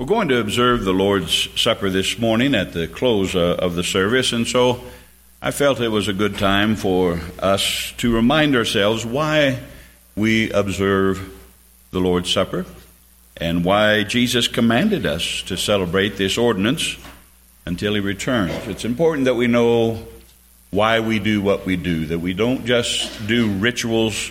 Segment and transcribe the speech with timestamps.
[0.00, 3.84] We're going to observe the Lord's Supper this morning at the close uh, of the
[3.84, 4.80] service, and so
[5.42, 9.58] I felt it was a good time for us to remind ourselves why
[10.16, 11.30] we observe
[11.90, 12.64] the Lord's Supper
[13.36, 16.96] and why Jesus commanded us to celebrate this ordinance
[17.66, 18.54] until He returns.
[18.68, 20.02] It's important that we know
[20.70, 24.30] why we do what we do, that we don't just do rituals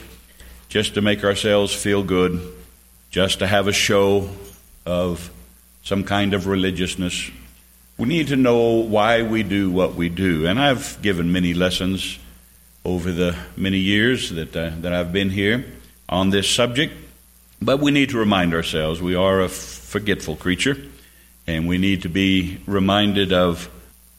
[0.68, 2.42] just to make ourselves feel good,
[3.12, 4.32] just to have a show
[4.88, 5.30] of
[5.84, 7.32] some kind of religiousness.
[7.98, 10.46] We need to know why we do what we do.
[10.46, 12.20] And I've given many lessons
[12.86, 15.66] over the many years that, uh, that I've been here
[16.08, 16.94] on this subject.
[17.62, 20.78] But we need to remind ourselves we are a forgetful creature,
[21.46, 23.70] and we need to be reminded of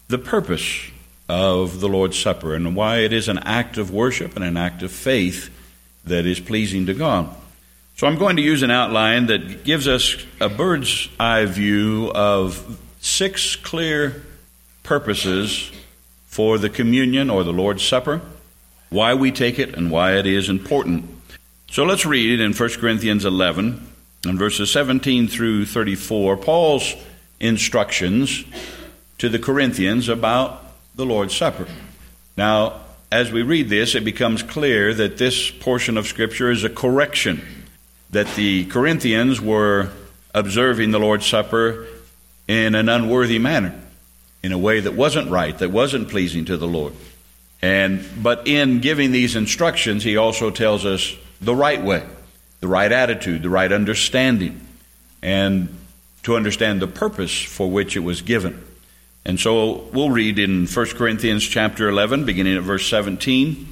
[0.09, 0.91] the purpose
[1.29, 4.83] of the Lord's Supper and why it is an act of worship and an act
[4.83, 5.49] of faith
[6.05, 7.35] that is pleasing to God.
[8.01, 12.81] So I'm going to use an outline that gives us a bird's eye view of
[12.99, 14.25] six clear
[14.83, 15.71] purposes
[16.25, 18.23] for the communion or the Lord's Supper,
[18.89, 21.11] why we take it, and why it is important.
[21.71, 23.87] So let's read it in 1 Corinthians 11
[24.25, 26.95] and verses 17 through 34, Paul's
[27.39, 28.47] instructions
[29.19, 30.65] to the Corinthians about
[30.95, 31.67] the Lord's Supper.
[32.35, 32.81] Now,
[33.13, 37.60] as we read this, it becomes clear that this portion of Scripture is a correction,
[38.13, 39.91] that the Corinthians were
[40.35, 41.87] observing the Lord's Supper
[42.49, 43.79] in an unworthy manner,
[44.43, 46.95] in a way that wasn't right, that wasn't pleasing to the Lord.
[47.63, 52.05] And but in giving these instructions, he also tells us the right way,
[52.61, 54.61] the right attitude, the right understanding,
[55.23, 55.77] and
[56.23, 58.65] to understand the purpose for which it was given.
[59.25, 63.69] And so we'll read in 1 Corinthians chapter 11, beginning at verse 17.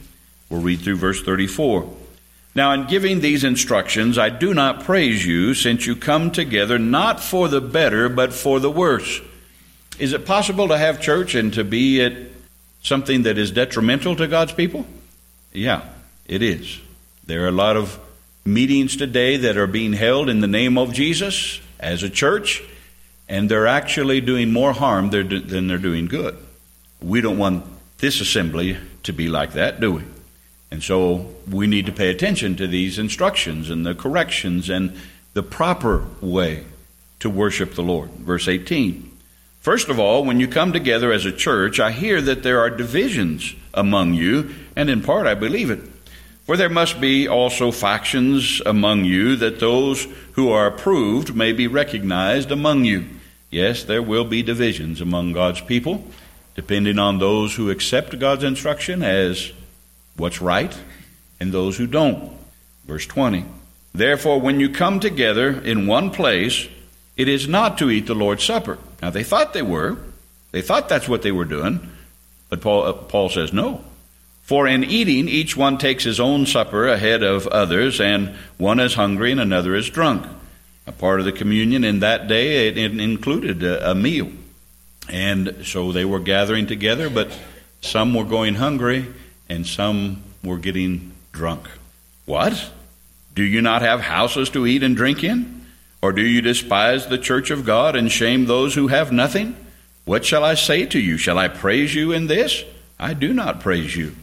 [0.51, 1.98] We'll read through verse 34.
[2.55, 7.21] Now, in giving these instructions, I do not praise you, since you come together not
[7.21, 9.21] for the better, but for the worse.
[9.99, 12.15] Is it possible to have church and to be at
[12.83, 14.87] something that is detrimental to God's people?
[15.53, 15.83] Yeah,
[16.27, 16.81] it is.
[17.27, 17.99] There are a lot of
[18.45, 22.63] meetings today that are being held in the name of Jesus as a church,
[23.29, 26.37] and they're actually doing more harm than they're doing good.
[27.01, 27.65] We don't want
[27.99, 30.03] this assembly to be like that, do we?
[30.71, 34.97] And so we need to pay attention to these instructions and the corrections and
[35.35, 36.65] the proper way
[37.21, 38.11] to worship the Lord.
[38.11, 39.11] Verse 18.
[39.61, 42.71] First of all, when you come together as a church, I hear that there are
[42.71, 45.81] divisions among you, and in part I believe it.
[46.47, 51.67] For there must be also factions among you, that those who are approved may be
[51.67, 53.07] recognized among you.
[53.51, 56.05] Yes, there will be divisions among God's people,
[56.55, 59.53] depending on those who accept God's instruction as
[60.19, 60.77] what's right
[61.41, 62.33] and those who don't.
[62.87, 63.45] Verse 20.
[63.95, 66.69] Therefore, when you come together in one place,
[67.17, 68.79] it is not to eat the Lord's Supper.
[69.03, 69.99] Now, they thought they were.
[70.53, 71.91] They thought that's what they were doing.
[72.49, 73.85] But Paul, uh, Paul says no.
[74.43, 78.95] For in eating, each one takes his own supper ahead of others, and one is
[78.95, 80.27] hungry and another is drunk.
[80.87, 84.31] A part of the communion in that day it, it included a, a meal.
[85.11, 87.31] And so they were gathering together, but
[87.83, 89.07] some were going hungry
[89.49, 91.69] and some were getting drunk.
[92.25, 92.71] What?
[93.35, 95.67] Do you not have houses to eat and drink in?
[96.01, 99.57] Or do you despise the church of God and shame those who have nothing?
[100.05, 101.19] What shall I say to you?
[101.19, 102.65] Shall I praise you in this?
[102.99, 104.15] I do not praise you.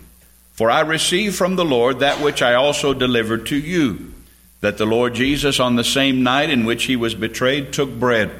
[0.53, 4.13] For I received from the Lord that which I also delivered to you
[4.61, 8.31] that the Lord Jesus, on the same night in which he was betrayed, took bread.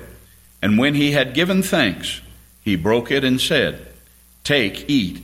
[0.60, 2.20] And when he had given thanks,
[2.64, 3.86] he broke it and said,
[4.44, 5.24] Take, eat.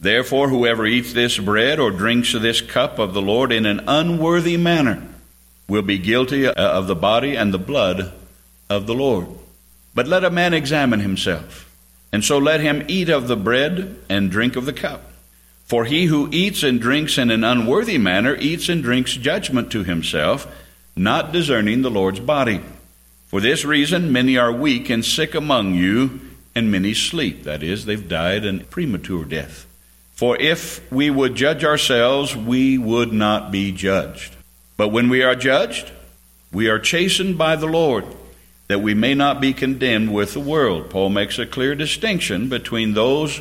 [0.00, 4.56] Therefore, whoever eats this bread or drinks this cup of the Lord in an unworthy
[4.56, 5.02] manner
[5.68, 8.12] will be guilty uh, of the body and the blood
[8.70, 9.26] of the Lord.
[9.94, 11.68] But let a man examine himself,
[12.12, 15.02] and so let him eat of the bread and drink of the cup.
[15.64, 19.84] For he who eats and drinks in an unworthy manner eats and drinks judgment to
[19.84, 20.46] himself
[20.98, 22.60] not discerning the Lord's body.
[23.28, 26.20] For this reason, many are weak and sick among you,
[26.54, 27.44] and many sleep.
[27.44, 29.67] That is, they've died a premature death.
[30.18, 34.34] For if we would judge ourselves, we would not be judged.
[34.76, 35.92] But when we are judged,
[36.52, 38.04] we are chastened by the Lord,
[38.66, 40.90] that we may not be condemned with the world.
[40.90, 43.40] Paul makes a clear distinction between those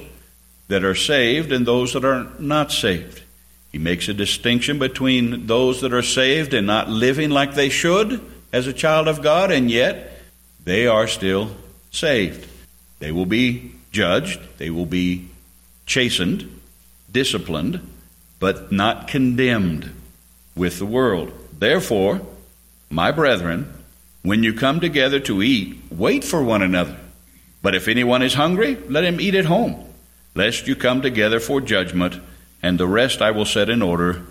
[0.68, 3.24] that are saved and those that are not saved.
[3.71, 8.24] He makes a distinction between those that are saved and not living like they should
[8.53, 10.12] as a child of God, and yet
[10.63, 11.56] they are still
[11.89, 12.47] saved.
[13.00, 15.29] They will be judged, they will be
[15.88, 16.53] chastened,
[17.17, 17.81] disciplined,
[18.39, 19.91] but not condemned
[20.55, 21.31] with the world.
[21.57, 22.21] Therefore,
[22.91, 23.73] my brethren,
[24.21, 26.95] when you come together to eat, wait for one another.
[27.63, 29.83] But if anyone is hungry, let him eat at home,
[30.35, 32.21] lest you come together for judgment,
[32.61, 34.21] and the rest I will set in order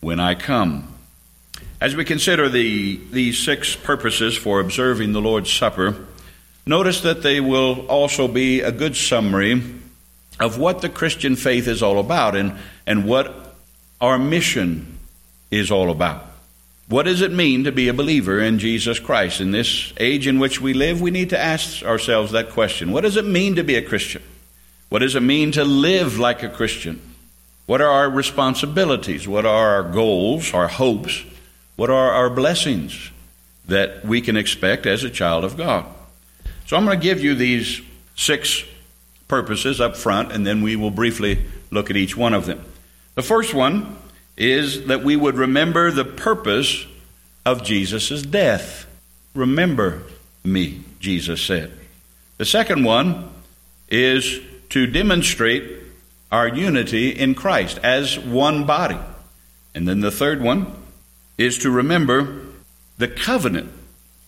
[0.00, 0.88] when I come.
[1.82, 6.06] As we consider the, these six purposes for observing the Lord's Supper,
[6.64, 9.81] notice that they will also be a good summary
[10.40, 12.56] of what the Christian faith is all about and,
[12.86, 13.54] and what
[14.00, 14.98] our mission
[15.50, 16.26] is all about.
[16.88, 19.40] What does it mean to be a believer in Jesus Christ?
[19.40, 22.92] In this age in which we live, we need to ask ourselves that question.
[22.92, 24.22] What does it mean to be a Christian?
[24.88, 27.00] What does it mean to live like a Christian?
[27.66, 29.26] What are our responsibilities?
[29.26, 31.24] What are our goals, our hopes?
[31.76, 33.10] What are our blessings
[33.68, 35.86] that we can expect as a child of God?
[36.66, 37.80] So I'm going to give you these
[38.16, 38.64] six
[39.32, 42.62] purposes up front, and then we will briefly look at each one of them.
[43.14, 43.96] The first one
[44.36, 46.84] is that we would remember the purpose
[47.46, 48.84] of Jesus' death.
[49.34, 50.02] Remember
[50.44, 51.72] me, Jesus said.
[52.36, 53.30] The second one
[53.88, 54.38] is
[54.68, 55.78] to demonstrate
[56.30, 58.98] our unity in Christ as one body.
[59.74, 60.66] And then the third one
[61.38, 62.36] is to remember
[62.98, 63.72] the covenant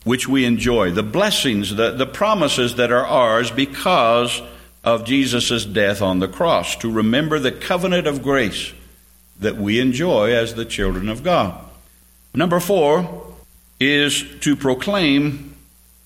[0.04, 4.40] which we enjoy, the blessings, the, the promises that are ours because
[4.84, 8.72] of Jesus' death on the cross, to remember the covenant of grace
[9.40, 11.58] that we enjoy as the children of God.
[12.34, 13.34] Number four
[13.81, 15.56] is to proclaim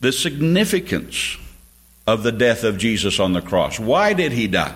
[0.00, 1.36] the significance
[2.06, 3.78] of the death of Jesus on the cross.
[3.78, 4.74] Why did he die?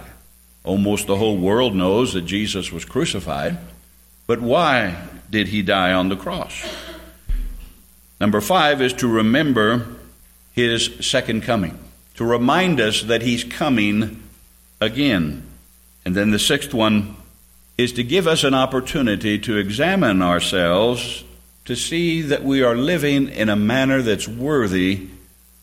[0.65, 3.59] Almost the whole world knows that Jesus was crucified,
[4.27, 4.97] but why
[5.31, 6.63] did he die on the cross?
[8.21, 9.87] Number five is to remember
[10.53, 11.79] his second coming,
[12.23, 14.23] to remind us that he's coming
[14.81, 15.43] again.
[16.05, 17.17] And then the sixth one
[17.77, 21.25] is to give us an opportunity to examine ourselves
[21.65, 25.09] to see that we are living in a manner that's worthy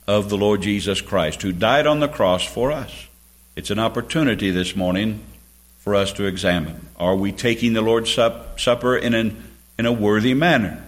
[0.05, 3.07] of the Lord Jesus Christ, who died on the cross for us.
[3.55, 5.21] It's an opportunity this morning
[5.77, 6.89] for us to examine.
[6.97, 10.83] Are we taking the Lord's Supper in, an, in a worthy manner?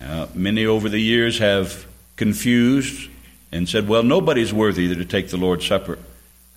[0.00, 3.10] Uh, many over the years have confused
[3.54, 5.96] and said, well, nobody's worthy to take the Lord's Supper.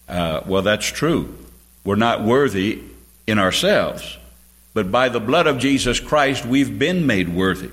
[0.10, 1.38] Uh, well, that's true.
[1.86, 2.82] We're not worthy
[3.28, 4.18] in ourselves.
[4.74, 7.70] But by the blood of Jesus Christ, we've been made worthy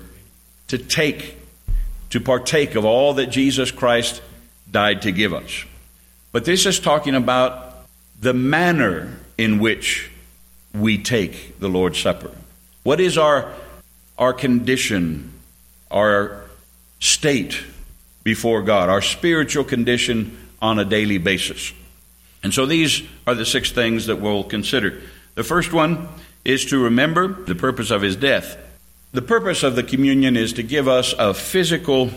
[0.67, 1.37] to take,
[2.11, 4.21] to partake of all that Jesus Christ
[4.69, 5.65] died to give us.
[6.31, 7.87] But this is talking about
[8.19, 10.11] the manner in which
[10.73, 12.31] we take the Lord's Supper.
[12.83, 13.51] What is our,
[14.19, 15.33] our condition,
[15.89, 16.43] our
[16.99, 17.63] state
[18.25, 21.71] before God, our spiritual condition on a daily basis?
[22.43, 25.01] And so these are the six things that we'll consider.
[25.35, 26.09] The first one
[26.43, 28.57] is to remember the purpose of his death.
[29.13, 32.11] The purpose of the communion is to give us a physical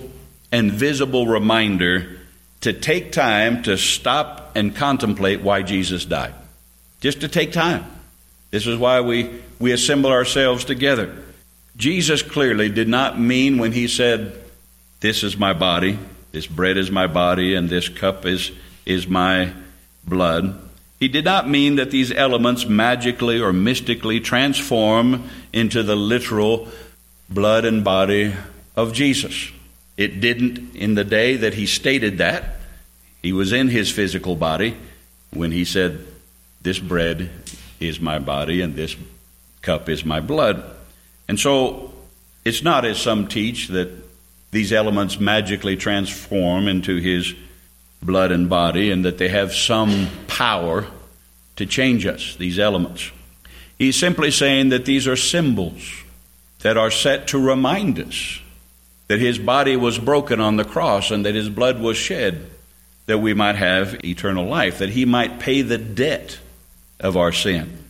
[0.51, 2.19] and visible reminder
[2.63, 6.35] to take time to stop and contemplate why Jesus died.
[7.01, 7.85] Just to take time.
[8.51, 11.17] This is why we, we assemble ourselves together.
[11.77, 14.43] Jesus clearly did not mean when he said,
[15.01, 15.99] This is my body,
[16.33, 18.51] this bread is my body, and this cup is,
[18.85, 19.53] is my
[20.05, 20.61] blood.
[20.99, 26.69] He did not mean that these elements magically or mystically transform into the literal
[27.31, 28.35] blood and body
[28.75, 29.53] of Jesus.
[29.97, 32.57] It didn't in the day that he stated that.
[33.23, 34.77] He was in his physical body
[35.33, 36.05] when he said,
[36.63, 37.31] This bread
[37.79, 38.97] is my body and this
[39.63, 40.65] cup is my blood.
[41.29, 41.93] And so
[42.45, 43.91] it's not, as some teach, that
[44.51, 47.35] these elements magically transform into his
[48.03, 50.87] blood and body and that they have some power
[51.57, 53.11] to change us, these elements.
[53.79, 56.03] He's simply saying that these are symbols
[56.61, 58.41] that are set to remind us
[59.09, 62.51] that his body was broken on the cross and that his blood was shed
[63.09, 66.39] that we might have eternal life, that he might pay the debt
[67.01, 67.85] of our sin.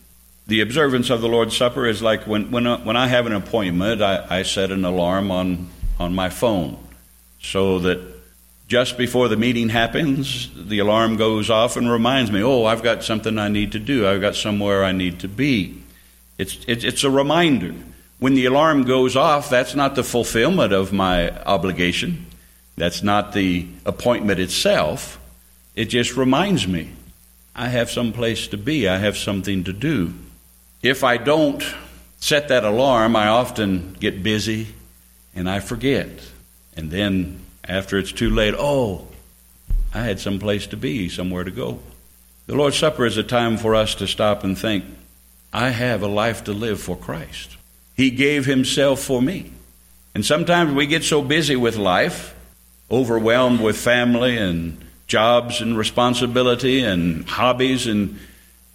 [0.47, 3.33] The observance of the Lord's Supper is like when, when, uh, when I have an
[3.33, 5.67] appointment, I, I set an alarm on,
[5.99, 6.77] on my phone
[7.41, 7.99] so that
[8.67, 13.03] just before the meeting happens, the alarm goes off and reminds me, oh, I've got
[13.03, 14.07] something I need to do.
[14.07, 15.81] I've got somewhere I need to be.
[16.37, 17.73] It's, it's, a reminder.
[18.19, 22.27] When the alarm goes off, that's not the fulfillment of my obligation.
[22.77, 25.19] That's not the appointment itself.
[25.75, 26.91] It just reminds me
[27.55, 30.13] I have some place to be, I have something to do.
[30.83, 31.63] If I don't
[32.19, 34.67] set that alarm, I often get busy
[35.39, 36.09] and I forget.
[36.75, 39.07] And then after it's too late, oh,
[39.93, 41.79] I had some place to be, somewhere to go.
[42.45, 44.83] The Lord's Supper is a time for us to stop and think
[45.53, 47.55] I have a life to live for Christ.
[47.95, 49.53] He gave Himself for me.
[50.13, 52.35] And sometimes we get so busy with life,
[52.91, 54.77] overwhelmed with family and
[55.07, 58.19] jobs and responsibility and hobbies, and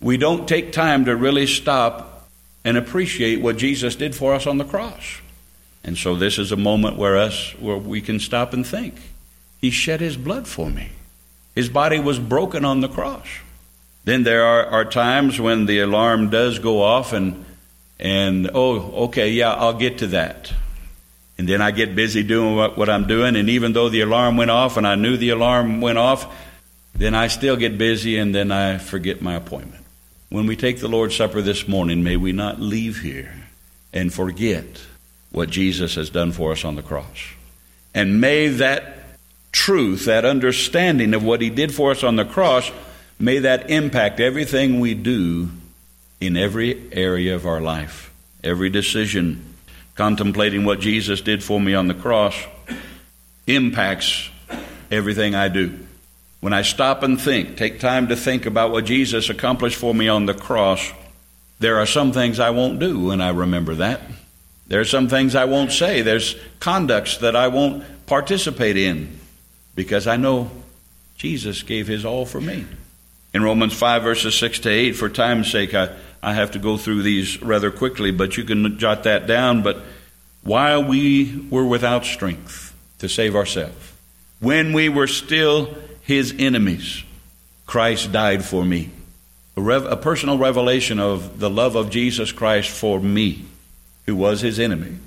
[0.00, 2.26] we don't take time to really stop
[2.64, 5.20] and appreciate what Jesus did for us on the cross.
[5.84, 8.94] And so this is a moment where us where we can stop and think.
[9.60, 10.90] He shed his blood for me.
[11.54, 13.26] His body was broken on the cross.
[14.04, 17.44] Then there are, are times when the alarm does go off and
[18.00, 20.52] and oh okay yeah I'll get to that.
[21.36, 24.36] And then I get busy doing what, what I'm doing and even though the alarm
[24.36, 26.32] went off and I knew the alarm went off,
[26.94, 29.84] then I still get busy and then I forget my appointment.
[30.30, 33.32] When we take the Lord's Supper this morning, may we not leave here
[33.92, 34.80] and forget
[35.34, 37.18] what Jesus has done for us on the cross.
[37.92, 38.98] And may that
[39.50, 42.70] truth, that understanding of what He did for us on the cross,
[43.18, 45.50] may that impact everything we do
[46.20, 48.12] in every area of our life,
[48.42, 49.54] every decision.
[49.96, 52.36] Contemplating what Jesus did for me on the cross
[53.46, 54.28] impacts
[54.90, 55.78] everything I do.
[56.40, 60.08] When I stop and think, take time to think about what Jesus accomplished for me
[60.08, 60.92] on the cross,
[61.58, 64.00] there are some things I won't do when I remember that.
[64.66, 66.02] There are some things I won't say.
[66.02, 69.18] There's conducts that I won't participate in
[69.74, 70.50] because I know
[71.16, 72.66] Jesus gave his all for me.
[73.32, 76.76] In Romans 5, verses 6 to 8, for time's sake, I, I have to go
[76.76, 79.62] through these rather quickly, but you can jot that down.
[79.62, 79.82] But
[80.42, 83.92] while we were without strength to save ourselves,
[84.40, 87.02] when we were still his enemies,
[87.66, 88.90] Christ died for me.
[89.56, 93.44] A, rev- a personal revelation of the love of Jesus Christ for me,
[94.06, 94.98] who was his enemy,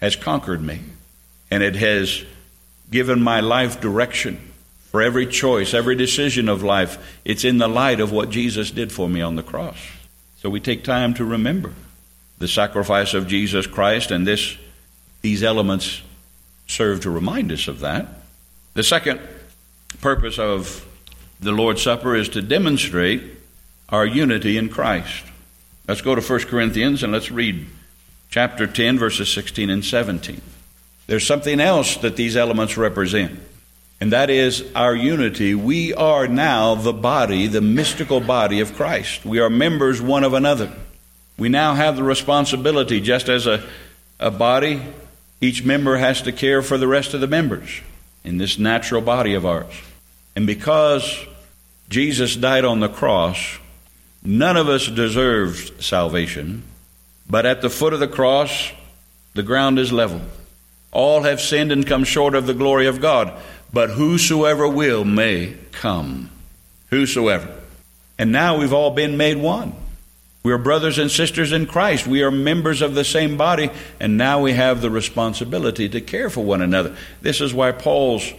[0.00, 0.80] has conquered me.
[1.50, 2.24] And it has
[2.90, 4.52] given my life direction
[4.90, 7.18] for every choice, every decision of life.
[7.24, 9.76] It's in the light of what Jesus did for me on the cross.
[10.38, 11.72] So we take time to remember
[12.38, 14.56] the sacrifice of Jesus Christ, and this,
[15.22, 16.02] these elements
[16.66, 18.06] serve to remind us of that.
[18.74, 19.20] The second
[20.00, 20.86] purpose of
[21.40, 23.22] the Lord's Supper is to demonstrate
[23.88, 25.24] our unity in Christ.
[25.88, 27.66] Let's go to 1 Corinthians and let's read
[28.30, 30.40] chapter 10, verses 16 and 17.
[31.06, 33.38] There's something else that these elements represent,
[34.00, 35.54] and that is our unity.
[35.54, 39.24] We are now the body, the mystical body of Christ.
[39.24, 40.72] We are members one of another.
[41.38, 43.62] We now have the responsibility, just as a,
[44.18, 44.82] a body,
[45.40, 47.80] each member has to care for the rest of the members
[48.24, 49.72] in this natural body of ours.
[50.34, 51.26] And because
[51.88, 53.58] Jesus died on the cross,
[54.22, 56.62] none of us deserves salvation,
[57.28, 58.72] but at the foot of the cross,
[59.34, 60.20] the ground is level.
[60.92, 63.32] All have sinned and come short of the glory of God,
[63.72, 66.30] but whosoever will may come.
[66.90, 67.54] Whosoever.
[68.18, 69.74] And now we've all been made one.
[70.42, 72.06] We are brothers and sisters in Christ.
[72.06, 73.68] We are members of the same body,
[73.98, 76.96] and now we have the responsibility to care for one another.
[77.20, 78.32] This is why Paul's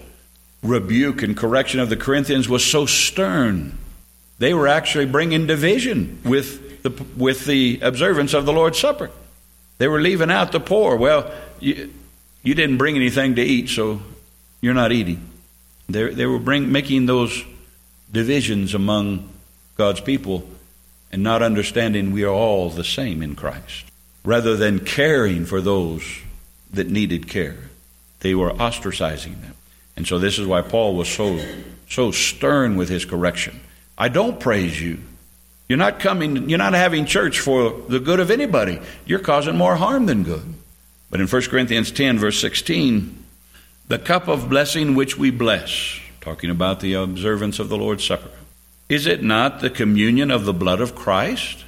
[0.63, 3.77] rebuke and correction of the Corinthians was so stern.
[4.39, 9.11] They were actually bringing division with the, with the observance of the Lord's Supper.
[9.77, 10.95] They were leaving out the poor.
[10.95, 11.93] Well, you,
[12.43, 14.01] you didn't bring anything to eat, so
[14.61, 15.29] you're not eating.
[15.89, 17.43] They, they were bring, making those
[18.11, 19.29] divisions among
[19.75, 20.47] God's people
[21.11, 23.85] and not understanding we are all the same in Christ.
[24.23, 26.03] Rather than caring for those
[26.73, 27.69] that needed care,
[28.19, 29.53] they were ostracizing them.
[29.95, 31.39] And so this is why Paul was so
[31.89, 33.59] so stern with his correction.
[33.97, 34.99] I don't praise you.
[35.67, 38.79] You're not coming you're not having church for the good of anybody.
[39.05, 40.53] You're causing more harm than good.
[41.09, 43.23] But in 1 Corinthians 10, verse 16,
[43.87, 48.29] the cup of blessing which we bless, talking about the observance of the Lord's Supper,
[48.89, 51.63] is it not the communion of the blood of Christ?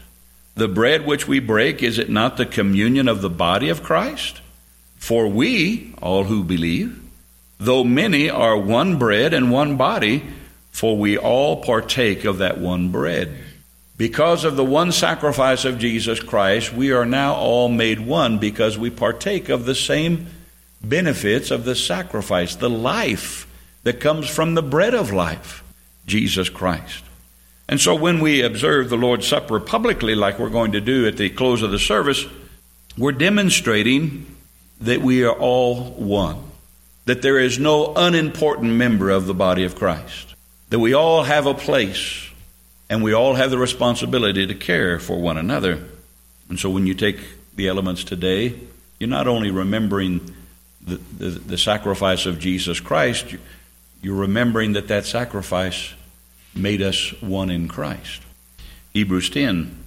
[0.56, 4.42] The bread which we break, is it not the communion of the body of Christ?
[4.98, 7.02] For we, all who believe,
[7.58, 10.24] though many are one bread and one body,
[10.72, 13.38] for we all partake of that one bread.
[14.00, 18.78] Because of the one sacrifice of Jesus Christ, we are now all made one because
[18.78, 20.28] we partake of the same
[20.82, 23.46] benefits of the sacrifice, the life
[23.84, 25.66] that comes from the bread of life,
[26.06, 27.04] Jesus Christ.
[27.68, 31.18] And so when we observe the Lord's Supper publicly, like we're going to do at
[31.18, 32.26] the close of the service,
[32.98, 34.34] we're demonstrating
[34.80, 36.38] that we are all one.
[37.10, 40.36] that there is no unimportant member of the body of Christ,
[40.70, 42.29] that we all have a place
[42.90, 45.84] and we all have the responsibility to care for one another.
[46.50, 47.20] And so when you take
[47.56, 48.60] the elements today,
[49.00, 50.36] you're not only remembering
[50.82, 53.36] the, the, the sacrifice of Jesus Christ,
[54.02, 55.94] you're remembering that that sacrifice
[56.56, 58.22] made us one in Christ.
[58.94, 59.78] Hebrews 10,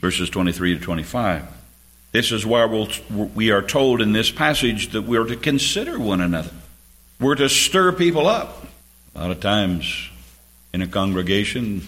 [0.00, 1.48] verses 23 to 25.
[2.12, 2.88] This is why we'll,
[3.34, 6.52] we are told in this passage that we're to consider one another.
[7.18, 8.66] We're to stir people up.
[9.16, 10.10] A lot of times
[10.72, 11.82] in a congregation,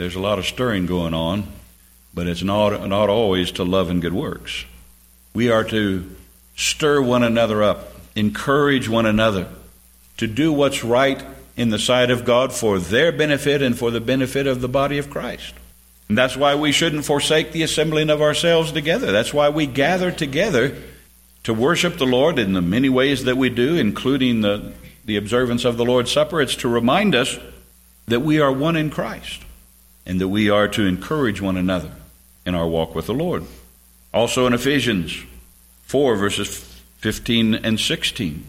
[0.00, 1.44] there's a lot of stirring going on,
[2.14, 4.64] but it's not, not always to love and good works.
[5.34, 6.16] We are to
[6.56, 9.46] stir one another up, encourage one another
[10.16, 11.22] to do what's right
[11.54, 14.96] in the sight of God for their benefit and for the benefit of the body
[14.96, 15.52] of Christ.
[16.08, 19.12] And that's why we shouldn't forsake the assembling of ourselves together.
[19.12, 20.78] That's why we gather together
[21.42, 24.72] to worship the Lord in the many ways that we do, including the,
[25.04, 26.40] the observance of the Lord's Supper.
[26.40, 27.38] It's to remind us
[28.06, 29.42] that we are one in Christ
[30.10, 31.92] and that we are to encourage one another
[32.44, 33.44] in our walk with the Lord.
[34.12, 35.16] Also in Ephesians
[35.82, 36.48] 4, verses
[36.98, 38.44] 15 and 16.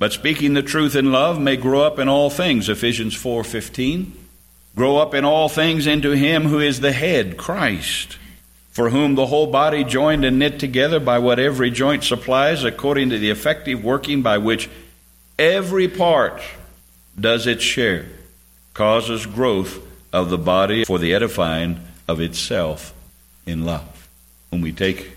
[0.00, 4.14] But speaking the truth in love may grow up in all things, Ephesians 4:15.
[4.74, 8.18] Grow up in all things into him who is the head, Christ,
[8.72, 13.10] for whom the whole body joined and knit together by what every joint supplies according
[13.10, 14.68] to the effective working by which
[15.38, 16.42] every part
[17.18, 18.06] does its share,
[18.74, 19.78] causes growth
[20.12, 22.94] of the body for the edifying of itself
[23.46, 24.08] in love.
[24.50, 25.16] When we take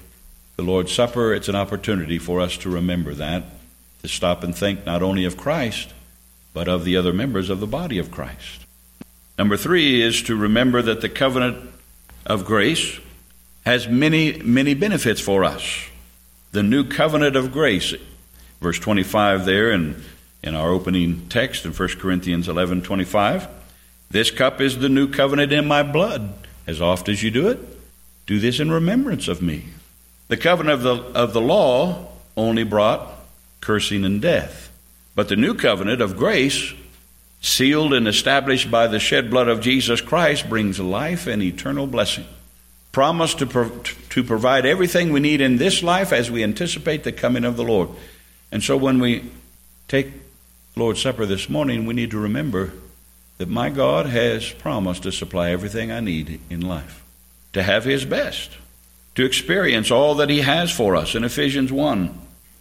[0.55, 3.43] the Lord's Supper, it's an opportunity for us to remember that,
[4.01, 5.93] to stop and think not only of Christ,
[6.53, 8.65] but of the other members of the body of Christ.
[9.37, 11.71] Number three is to remember that the covenant
[12.25, 12.99] of grace
[13.65, 15.85] has many, many benefits for us.
[16.51, 17.93] The new covenant of grace,
[18.59, 20.03] verse 25 there in,
[20.43, 23.47] in our opening text in 1 Corinthians 11 25.
[24.11, 26.33] This cup is the new covenant in my blood.
[26.65, 27.59] As oft as you do it,
[28.25, 29.65] do this in remembrance of me.
[30.27, 33.07] The covenant of the, of the law only brought
[33.61, 34.71] cursing and death.
[35.15, 36.73] But the new covenant of grace,
[37.41, 42.25] sealed and established by the shed blood of Jesus Christ, brings life and eternal blessing.
[42.91, 43.79] Promise to, pro-
[44.09, 47.63] to provide everything we need in this life as we anticipate the coming of the
[47.63, 47.89] Lord.
[48.51, 49.29] And so when we
[49.87, 50.07] take
[50.75, 52.73] Lord's Supper this morning, we need to remember
[53.39, 57.03] that my God has promised to supply everything I need in life,
[57.53, 58.51] to have His best,
[59.15, 62.19] to experience all that He has for us in Ephesians 1.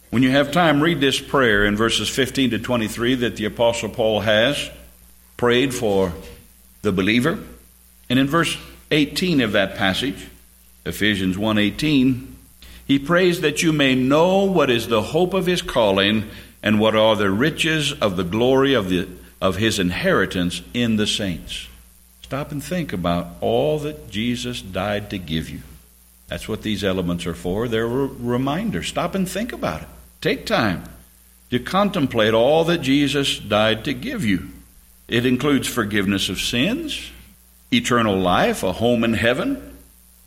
[0.09, 3.89] When you have time, read this prayer in verses 15 to 23 that the Apostle
[3.89, 4.71] Paul has
[5.37, 6.13] prayed for
[6.81, 7.37] the believer.
[8.09, 8.57] And in verse
[8.89, 10.27] 18 of that passage,
[10.85, 12.35] Ephesians 1:18,
[12.87, 16.23] he prays that you may know what is the hope of his calling
[16.63, 19.07] and what are the riches of the glory of the
[19.41, 21.67] of his inheritance in the saints.
[22.21, 25.61] Stop and think about all that Jesus died to give you.
[26.27, 27.67] That's what these elements are for.
[27.67, 28.83] They're a reminder.
[28.83, 29.87] Stop and think about it.
[30.21, 30.83] Take time
[31.49, 34.49] to contemplate all that Jesus died to give you.
[35.07, 37.11] It includes forgiveness of sins,
[37.73, 39.77] eternal life, a home in heaven,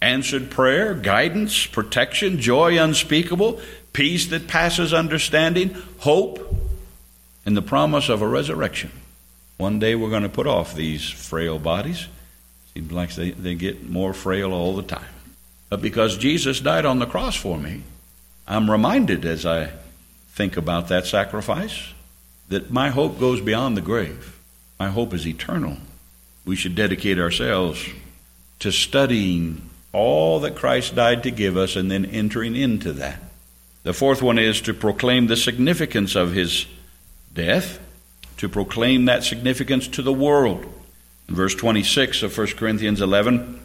[0.01, 3.61] answered prayer, guidance, protection, joy unspeakable,
[3.93, 6.57] peace that passes understanding, hope,
[7.47, 8.91] and the promise of a resurrection.
[9.63, 12.09] One day we're going to put off these frail bodies.
[12.75, 15.15] Seems like they, they get more frail all the time.
[15.69, 17.85] But because Jesus died on the cross for me,
[18.49, 19.71] I'm reminded as I
[20.31, 21.93] think about that sacrifice
[22.49, 24.37] that my hope goes beyond the grave.
[24.81, 25.77] My hope is eternal.
[26.45, 27.89] We should dedicate ourselves
[28.59, 33.23] to studying all that Christ died to give us and then entering into that.
[33.85, 36.67] The fourth one is to proclaim the significance of his
[37.33, 37.79] death
[38.39, 40.65] to proclaim that significance to the world.
[41.29, 43.61] In verse 26 of 1 Corinthians 11,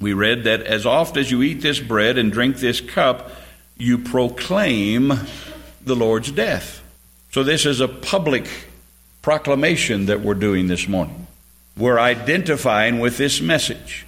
[0.00, 3.30] we read that as oft as you eat this bread and drink this cup,
[3.76, 5.12] you proclaim
[5.84, 6.82] the Lord's death.
[7.30, 8.48] So, this is a public
[9.22, 11.26] proclamation that we're doing this morning.
[11.76, 14.06] We're identifying with this message.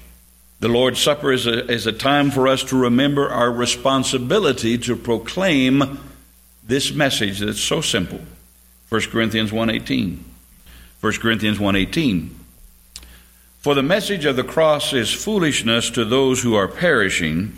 [0.60, 4.96] The Lord's Supper is a, is a time for us to remember our responsibility to
[4.96, 5.98] proclaim
[6.62, 8.20] this message that's so simple.
[8.90, 10.18] 1 Corinthians 1:18.
[11.00, 12.30] 1 Corinthians 1:18.
[13.60, 17.52] For the message of the cross is foolishness to those who are perishing,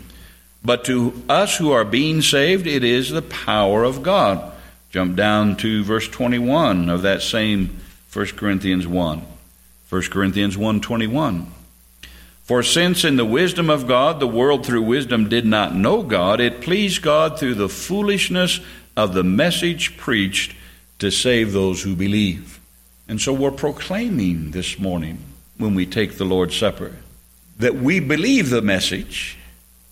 [0.63, 4.51] but to us who are being saved it is the power of God.
[4.91, 7.77] Jump down to verse 21 of that same
[8.11, 9.23] 1 Corinthians 1.
[9.89, 11.47] 1 Corinthians 1:21.
[12.43, 16.39] For since in the wisdom of God the world through wisdom did not know God,
[16.39, 18.59] it pleased God through the foolishness
[18.95, 20.53] of the message preached
[21.03, 22.61] to save those who believe.
[23.09, 25.17] And so we're proclaiming this morning
[25.57, 26.93] when we take the Lord's Supper
[27.59, 29.37] that we believe the message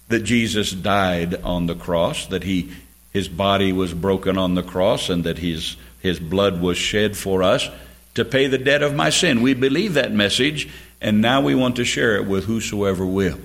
[0.08, 2.71] that Jesus died on the cross, that he
[3.12, 7.43] his body was broken on the cross and that his his blood was shed for
[7.43, 7.67] us
[8.15, 9.41] to pay the debt of my sin.
[9.41, 10.69] We believe that message
[11.02, 13.39] and now we want to share it with whosoever will.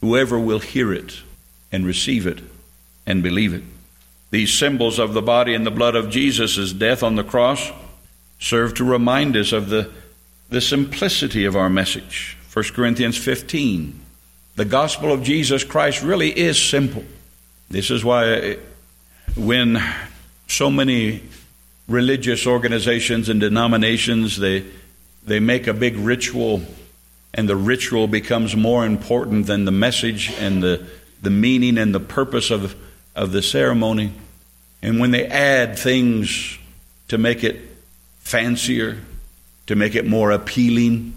[0.00, 1.20] Whoever will hear it
[1.70, 2.40] and receive it
[3.06, 3.62] and believe it.
[4.30, 7.70] These symbols of the body and the blood of Jesus' death on the cross
[8.38, 9.90] serve to remind us of the,
[10.48, 12.36] the simplicity of our message.
[12.52, 14.00] 1 Corinthians 15.
[14.56, 17.04] The gospel of Jesus Christ really is simple.
[17.70, 18.54] This is why uh,
[19.36, 19.82] when
[20.48, 21.22] so many
[21.88, 24.64] religious organizations and denominations they
[25.26, 26.62] they make a big ritual
[27.34, 30.86] and the ritual becomes more important than the message and the,
[31.20, 32.74] the meaning and the purpose of,
[33.16, 34.12] of the ceremony.
[34.82, 36.58] And when they add things
[37.08, 37.56] to make it
[38.20, 38.98] fancier,
[39.66, 41.14] to make it more appealing,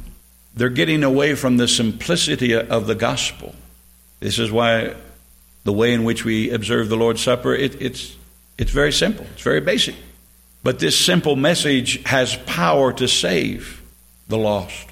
[0.56, 3.54] they're getting away from the simplicity of the gospel.
[4.20, 4.96] This is why
[5.64, 8.16] the way in which we observe the Lord's Supper, it, it's,
[8.58, 9.96] it's very simple, it's very basic.
[10.64, 13.82] But this simple message has power to save
[14.28, 14.88] the lost.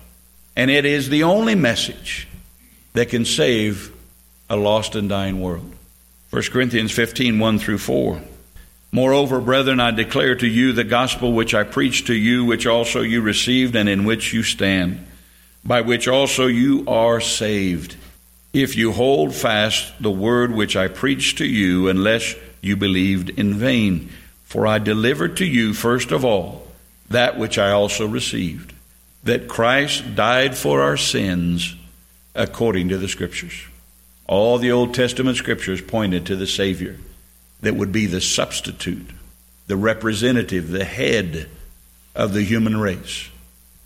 [0.55, 2.27] And it is the only message
[2.93, 3.93] that can save
[4.49, 5.76] a lost and dying world.
[6.37, 8.21] 1 Corinthians 15, 1 through 4.
[8.91, 13.01] Moreover, brethren, I declare to you the gospel which I preached to you, which also
[13.01, 15.03] you received, and in which you stand,
[15.65, 17.95] by which also you are saved,
[18.53, 23.55] if you hold fast the word which I preached to you, unless you believed in
[23.55, 24.11] vain.
[24.43, 26.67] For I delivered to you first of all
[27.09, 28.75] that which I also received,
[29.23, 31.75] that Christ died for our sins
[32.35, 33.59] according to the Scriptures.
[34.27, 36.97] All the Old Testament Scriptures pointed to the Savior
[37.61, 39.09] that would be the substitute,
[39.67, 41.49] the representative, the head
[42.13, 43.29] of the human race.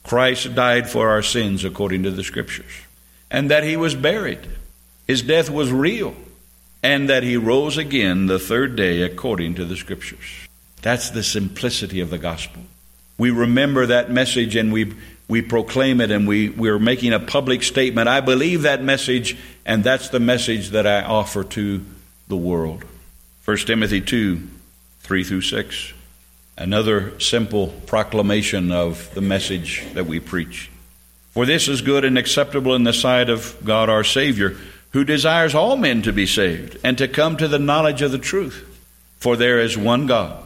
[0.04, 2.72] Christ died for our sins according to the Scriptures,
[3.30, 4.40] and that he was buried.
[5.08, 6.16] His death was real,
[6.82, 10.48] and that he rose again the third day according to the Scriptures.
[10.82, 12.64] That's the simplicity of the gospel.
[13.18, 14.96] We remember that message and we,
[15.28, 18.10] we proclaim it and we, we're making a public statement.
[18.10, 21.86] I believe that message, and that's the message that I offer to
[22.28, 22.84] the world.
[23.46, 24.48] 1 Timothy 2
[25.02, 25.94] 3 through 6.
[26.58, 30.70] Another simple proclamation of the message that we preach.
[31.32, 34.58] For this is good and acceptable in the sight of God our Savior,
[34.92, 38.18] who desires all men to be saved and to come to the knowledge of the
[38.18, 38.68] truth.
[39.18, 40.44] For there is one God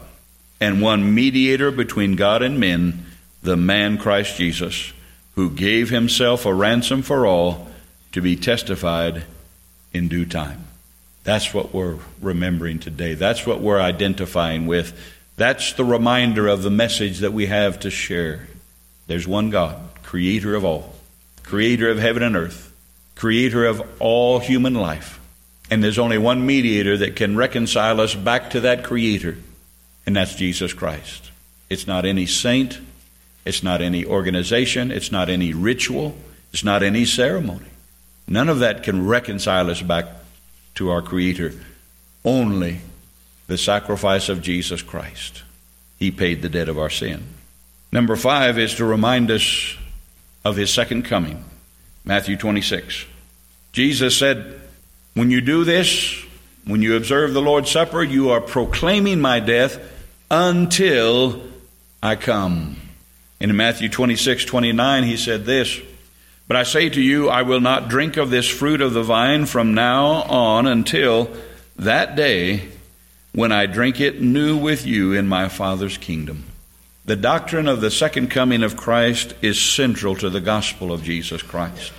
[0.60, 3.04] and one mediator between God and men,
[3.42, 4.92] the man Christ Jesus,
[5.34, 7.68] who gave himself a ransom for all
[8.16, 9.24] to be testified
[9.92, 10.64] in due time.
[11.24, 13.12] That's what we're remembering today.
[13.12, 14.98] That's what we're identifying with.
[15.36, 18.48] That's the reminder of the message that we have to share.
[19.06, 20.94] There's one God, creator of all,
[21.42, 22.72] creator of heaven and earth,
[23.16, 25.20] creator of all human life.
[25.70, 29.36] And there's only one mediator that can reconcile us back to that creator,
[30.06, 31.32] and that's Jesus Christ.
[31.68, 32.78] It's not any saint,
[33.44, 36.16] it's not any organization, it's not any ritual,
[36.50, 37.66] it's not any ceremony.
[38.28, 40.06] None of that can reconcile us back
[40.76, 41.52] to our Creator.
[42.24, 42.80] Only
[43.46, 45.42] the sacrifice of Jesus Christ.
[45.98, 47.24] He paid the debt of our sin.
[47.92, 49.76] Number five is to remind us
[50.44, 51.44] of His second coming.
[52.04, 53.04] Matthew 26.
[53.72, 54.60] Jesus said,
[55.14, 56.22] When you do this,
[56.64, 59.78] when you observe the Lord's Supper, you are proclaiming my death
[60.30, 61.42] until
[62.02, 62.76] I come.
[63.40, 65.80] In Matthew 26, 29, he said this
[66.48, 69.46] but I say to you, I will not drink of this fruit of the vine
[69.46, 71.30] from now on until
[71.76, 72.68] that day
[73.32, 76.44] when I drink it new with you in my Father's kingdom.
[77.04, 81.42] The doctrine of the second coming of Christ is central to the gospel of Jesus
[81.42, 81.92] Christ.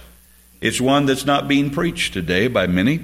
[0.60, 3.00] It's one that's not being preached today by many.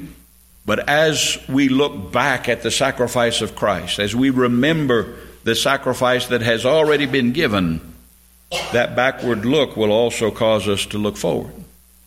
[0.66, 6.28] But as we look back at the sacrifice of Christ, as we remember the sacrifice
[6.28, 7.93] that has already been given,
[8.72, 11.54] that backward look will also cause us to look forward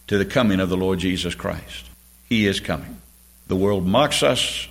[0.06, 1.86] to the coming of the Lord Jesus Christ.
[2.28, 3.00] He is coming.
[3.46, 4.68] The world mocks us.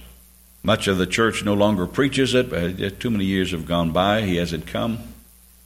[0.63, 2.49] Much of the church no longer preaches it.
[2.49, 4.21] But too many years have gone by.
[4.21, 4.99] He hasn't come.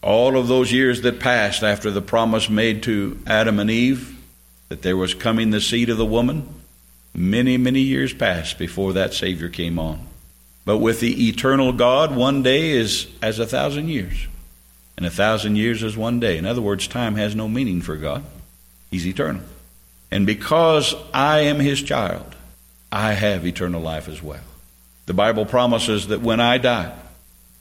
[0.02, 4.18] All of those years that passed after the promise made to Adam and Eve
[4.70, 6.48] that there was coming the seed of the woman,
[7.14, 10.06] many, many years passed before that Savior came on.
[10.64, 14.28] But with the eternal God, one day is as a thousand years
[15.00, 16.38] and a thousand years is one day.
[16.38, 18.22] In other words, time has no meaning for God.
[18.92, 19.44] He's eternal.
[20.12, 22.36] And because I am His child,
[22.92, 24.44] I have eternal life as well.
[25.06, 26.94] The Bible promises that when I die,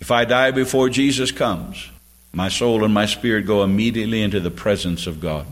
[0.01, 1.91] If I die before Jesus comes,
[2.33, 5.47] my soul and my spirit go immediately into the presence of God.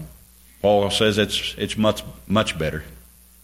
[0.63, 2.83] Paul says it's, it's much, much better.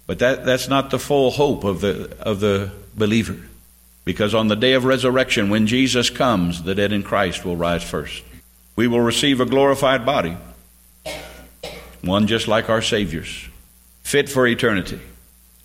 [0.09, 3.38] But that, that's not the full hope of the, of the believer.
[4.05, 7.85] Because on the day of resurrection, when Jesus comes, the dead in Christ will rise
[7.85, 8.24] first.
[8.76, 10.37] We will receive a glorified body,
[12.00, 13.48] one just like our Savior's,
[14.02, 15.00] fit for eternity.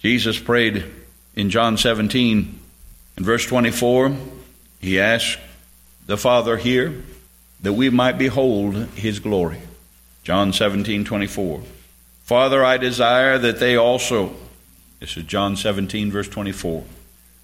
[0.01, 0.85] Jesus prayed
[1.35, 2.59] in John 17,
[3.17, 4.15] in verse 24,
[4.79, 5.39] he asked
[6.05, 7.03] the Father here
[7.61, 9.59] that we might behold his glory.
[10.23, 11.61] John 17, 24.
[12.23, 14.35] Father, I desire that they also,
[14.99, 16.83] this is John 17, verse 24.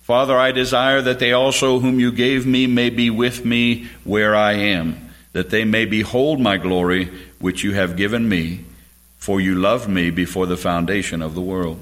[0.03, 4.35] Father, I desire that they also, whom you gave me, may be with me where
[4.35, 5.02] I am,
[5.33, 8.65] that they may behold my glory, which you have given me,
[9.17, 11.79] for you loved me before the foundation of the world.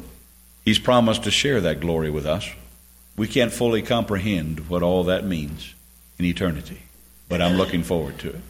[0.65, 2.49] He's promised to share that glory with us.
[3.17, 5.73] We can't fully comprehend what all that means
[6.17, 6.81] in eternity,
[7.29, 8.41] but I'm looking forward to it.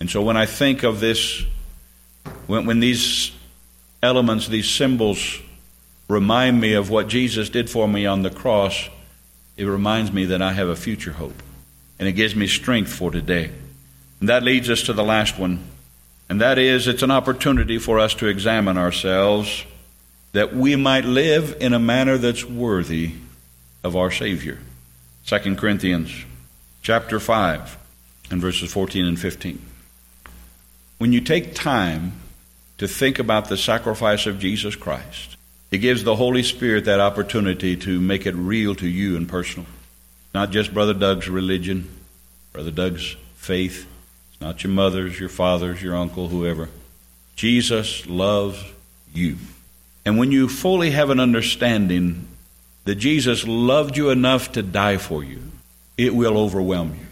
[0.00, 1.44] And so when I think of this,
[2.46, 3.32] when, when these
[4.02, 5.40] elements, these symbols,
[6.08, 8.88] remind me of what Jesus did for me on the cross,
[9.56, 11.42] it reminds me that I have a future hope.
[11.98, 13.50] And it gives me strength for today.
[14.20, 15.64] And that leads us to the last one.
[16.28, 19.64] And that is, it's an opportunity for us to examine ourselves
[20.32, 23.12] that we might live in a manner that's worthy
[23.82, 24.58] of our Savior.
[25.26, 26.12] 2 Corinthians
[26.82, 27.76] chapter 5
[28.30, 29.60] and verses 14 and 15.
[30.98, 32.12] When you take time
[32.78, 35.36] to think about the sacrifice of Jesus Christ,
[35.70, 39.66] it gives the Holy Spirit that opportunity to make it real to you and personal.
[40.34, 41.88] Not just Brother Doug's religion,
[42.52, 43.86] Brother Doug's faith.
[44.40, 46.68] Not your mother's, your father's, your uncle, whoever.
[47.36, 48.64] Jesus loves
[49.12, 49.36] you.
[50.04, 52.26] And when you fully have an understanding
[52.84, 55.42] that Jesus loved you enough to die for you,
[55.96, 57.06] it will overwhelm you.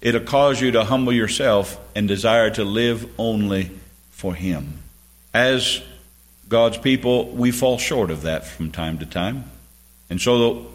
[0.00, 3.70] It'll cause you to humble yourself and desire to live only
[4.10, 4.78] for Him.
[5.34, 5.82] As
[6.48, 9.44] God's people, we fall short of that from time to time.
[10.08, 10.66] And so,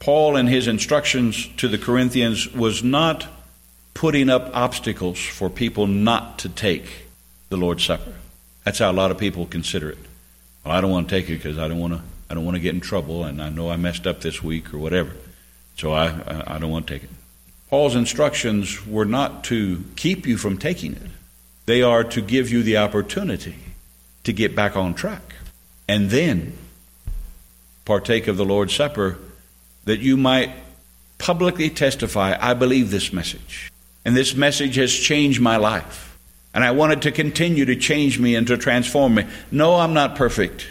[0.00, 3.26] Paul, in his instructions to the Corinthians, was not
[3.98, 6.84] putting up obstacles for people not to take
[7.48, 8.12] the Lord's Supper.
[8.62, 9.98] That's how a lot of people consider it.
[10.64, 12.02] Well, I don't want to take it because I don't want to.
[12.30, 14.72] I don't want to get in trouble, and I know I messed up this week
[14.72, 15.10] or whatever.
[15.76, 17.10] So I, I, I don't want to take it.
[17.70, 21.10] Paul's instructions were not to keep you from taking it.
[21.66, 23.56] They are to give you the opportunity
[24.22, 25.34] to get back on track.
[25.88, 26.56] And then
[27.84, 29.18] partake of the Lord's Supper
[29.86, 30.52] that you might
[31.18, 33.72] publicly testify, I believe this message.
[34.04, 36.16] And this message has changed my life.
[36.54, 39.26] And I want it to continue to change me and to transform me.
[39.50, 40.66] No, I'm not perfect,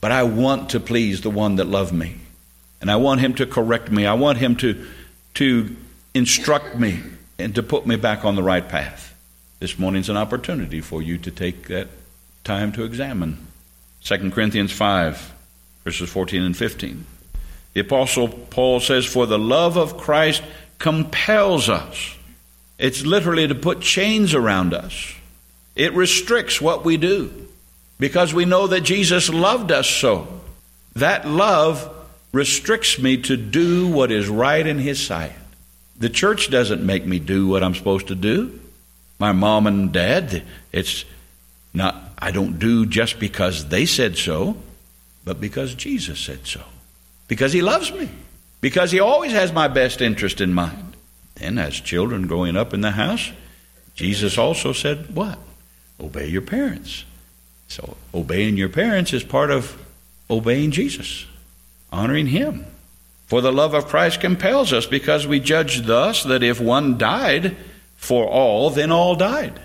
[0.00, 2.16] but I want to please the one that loved me.
[2.80, 4.06] And I want him to correct me.
[4.06, 4.86] I want him to,
[5.34, 5.76] to
[6.12, 7.00] instruct me
[7.38, 9.14] and to put me back on the right path.
[9.60, 11.88] This morning's an opportunity for you to take that
[12.42, 13.46] time to examine.
[14.02, 15.32] 2 Corinthians 5,
[15.84, 17.06] verses 14 and 15.
[17.72, 20.42] The Apostle Paul says, For the love of Christ
[20.78, 22.13] compels us
[22.78, 25.14] it's literally to put chains around us.
[25.76, 27.48] It restricts what we do
[27.98, 30.28] because we know that Jesus loved us so.
[30.94, 31.90] That love
[32.32, 35.32] restricts me to do what is right in His sight.
[35.98, 38.60] The church doesn't make me do what I'm supposed to do.
[39.18, 41.04] My mom and dad, it's
[41.72, 44.56] not, I don't do just because they said so,
[45.24, 46.60] but because Jesus said so.
[47.28, 48.08] Because He loves me.
[48.60, 50.83] Because He always has my best interest in mind.
[51.40, 53.32] And as children growing up in the house,
[53.94, 55.38] Jesus also said, What?
[56.00, 57.04] Obey your parents.
[57.68, 59.80] So obeying your parents is part of
[60.28, 61.26] obeying Jesus,
[61.92, 62.66] honoring Him.
[63.26, 67.56] For the love of Christ compels us, because we judge thus that if one died
[67.96, 69.60] for all, then all died.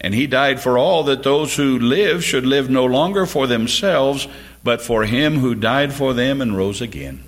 [0.00, 4.28] And He died for all, that those who live should live no longer for themselves,
[4.62, 7.24] but for Him who died for them and rose again.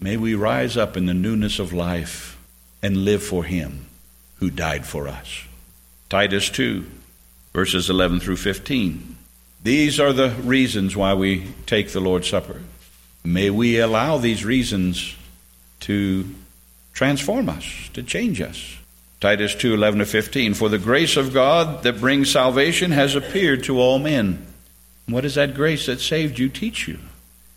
[0.00, 2.31] May we rise up in the newness of life
[2.82, 3.86] and live for him
[4.36, 5.44] who died for us.
[6.08, 6.84] Titus 2,
[7.52, 9.16] verses 11 through 15.
[9.62, 12.60] These are the reasons why we take the Lord's Supper.
[13.24, 15.14] May we allow these reasons
[15.80, 16.28] to
[16.92, 18.76] transform us, to change us.
[19.20, 20.54] Titus 2 11 to 15.
[20.54, 24.44] For the grace of God that brings salvation has appeared to all men.
[25.06, 26.98] What is that grace that saved you teach you?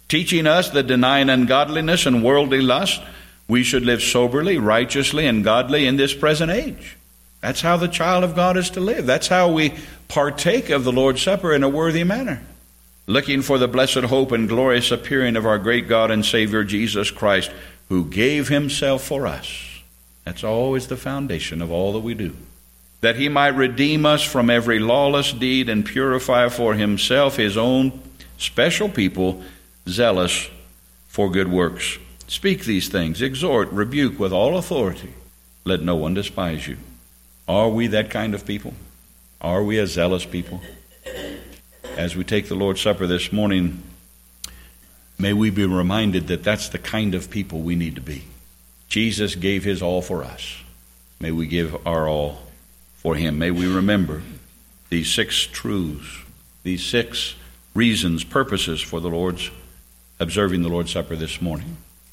[0.07, 3.01] Teaching us that denying ungodliness and worldly lust,
[3.47, 6.97] we should live soberly, righteously, and godly in this present age.
[7.41, 9.05] That's how the child of God is to live.
[9.05, 9.75] That's how we
[10.07, 12.41] partake of the Lord's Supper in a worthy manner.
[13.05, 17.11] Looking for the blessed hope and glorious appearing of our great God and Savior Jesus
[17.11, 17.51] Christ,
[17.89, 19.81] who gave himself for us,
[20.23, 22.35] That's always the foundation of all that we do.
[23.01, 28.01] That he might redeem us from every lawless deed and purify for himself his own
[28.39, 29.43] special people,
[29.87, 30.49] zealous
[31.07, 31.99] for good works.
[32.27, 35.13] Speak these things, exhort, rebuke with all authority.
[35.63, 36.77] Let no one despise you.
[37.47, 38.73] Are we that kind of people?
[39.41, 40.61] Are we a zealous people?
[41.95, 43.83] As we take the Lord's Supper this morning,
[45.19, 48.23] may we be reminded that that's the kind of people we need to be.
[48.89, 50.57] Jesus gave his all for us.
[51.19, 52.39] May we give our all
[52.97, 53.37] for him.
[53.37, 54.23] May we remember
[54.89, 56.23] these six truths,
[56.63, 57.35] these six
[57.73, 59.51] reasons, purposes for the Lord's
[60.19, 61.77] observing the Lord's Supper this morning.